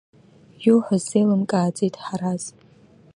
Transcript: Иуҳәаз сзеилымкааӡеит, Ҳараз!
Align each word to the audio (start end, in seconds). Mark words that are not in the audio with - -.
Иуҳәаз 0.65 1.01
сзеилымкааӡеит, 1.05 1.95
Ҳараз! 2.03 2.43